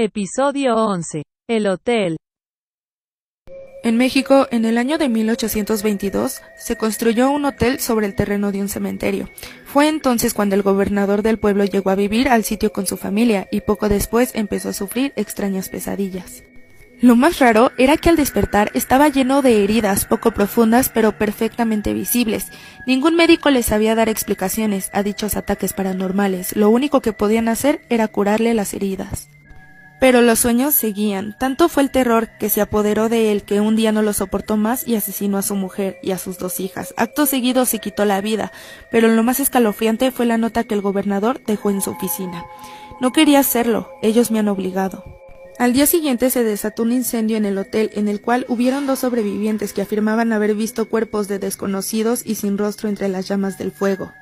Episodio 0.00 0.76
11. 0.76 1.24
El 1.48 1.66
hotel. 1.66 2.18
En 3.82 3.96
México, 3.96 4.46
en 4.52 4.64
el 4.64 4.78
año 4.78 4.96
de 4.96 5.08
1822, 5.08 6.40
se 6.56 6.76
construyó 6.76 7.32
un 7.32 7.44
hotel 7.44 7.80
sobre 7.80 8.06
el 8.06 8.14
terreno 8.14 8.52
de 8.52 8.60
un 8.60 8.68
cementerio. 8.68 9.28
Fue 9.64 9.88
entonces 9.88 10.34
cuando 10.34 10.54
el 10.54 10.62
gobernador 10.62 11.22
del 11.22 11.40
pueblo 11.40 11.64
llegó 11.64 11.90
a 11.90 11.96
vivir 11.96 12.28
al 12.28 12.44
sitio 12.44 12.72
con 12.72 12.86
su 12.86 12.96
familia 12.96 13.48
y 13.50 13.62
poco 13.62 13.88
después 13.88 14.30
empezó 14.36 14.68
a 14.68 14.72
sufrir 14.72 15.12
extrañas 15.16 15.68
pesadillas. 15.68 16.44
Lo 17.00 17.16
más 17.16 17.40
raro 17.40 17.72
era 17.76 17.96
que 17.96 18.08
al 18.08 18.14
despertar 18.14 18.70
estaba 18.74 19.08
lleno 19.08 19.42
de 19.42 19.64
heridas 19.64 20.04
poco 20.04 20.30
profundas 20.30 20.90
pero 20.90 21.18
perfectamente 21.18 21.92
visibles. 21.92 22.52
Ningún 22.86 23.16
médico 23.16 23.50
le 23.50 23.64
sabía 23.64 23.96
dar 23.96 24.08
explicaciones 24.08 24.90
a 24.92 25.02
dichos 25.02 25.36
ataques 25.36 25.72
paranormales. 25.72 26.54
Lo 26.54 26.70
único 26.70 27.00
que 27.00 27.12
podían 27.12 27.48
hacer 27.48 27.80
era 27.88 28.06
curarle 28.06 28.54
las 28.54 28.74
heridas. 28.74 29.28
Pero 30.00 30.22
los 30.22 30.38
sueños 30.38 30.74
seguían. 30.74 31.36
Tanto 31.38 31.68
fue 31.68 31.82
el 31.82 31.90
terror 31.90 32.28
que 32.38 32.50
se 32.50 32.60
apoderó 32.60 33.08
de 33.08 33.32
él 33.32 33.42
que 33.42 33.60
un 33.60 33.74
día 33.74 33.90
no 33.90 34.02
lo 34.02 34.12
soportó 34.12 34.56
más 34.56 34.86
y 34.86 34.94
asesinó 34.94 35.38
a 35.38 35.42
su 35.42 35.56
mujer 35.56 35.98
y 36.02 36.12
a 36.12 36.18
sus 36.18 36.38
dos 36.38 36.60
hijas. 36.60 36.94
Acto 36.96 37.26
seguido 37.26 37.64
se 37.64 37.80
quitó 37.80 38.04
la 38.04 38.20
vida, 38.20 38.52
pero 38.90 39.08
lo 39.08 39.22
más 39.22 39.40
escalofriante 39.40 40.10
fue 40.12 40.26
la 40.26 40.38
nota 40.38 40.64
que 40.64 40.74
el 40.74 40.82
gobernador 40.82 41.40
dejó 41.44 41.70
en 41.70 41.80
su 41.80 41.90
oficina. 41.90 42.44
No 43.00 43.12
quería 43.12 43.40
hacerlo, 43.40 43.90
ellos 44.02 44.30
me 44.30 44.38
han 44.38 44.48
obligado. 44.48 45.04
Al 45.58 45.72
día 45.72 45.86
siguiente 45.86 46.30
se 46.30 46.44
desató 46.44 46.84
un 46.84 46.92
incendio 46.92 47.36
en 47.36 47.44
el 47.44 47.58
hotel 47.58 47.90
en 47.94 48.06
el 48.06 48.20
cual 48.20 48.46
hubieron 48.48 48.86
dos 48.86 49.00
sobrevivientes 49.00 49.72
que 49.72 49.82
afirmaban 49.82 50.32
haber 50.32 50.54
visto 50.54 50.88
cuerpos 50.88 51.26
de 51.26 51.40
desconocidos 51.40 52.22
y 52.24 52.36
sin 52.36 52.58
rostro 52.58 52.88
entre 52.88 53.08
las 53.08 53.26
llamas 53.26 53.58
del 53.58 53.72
fuego. 53.72 54.12